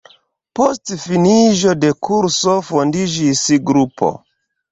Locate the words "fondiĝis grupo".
2.71-4.13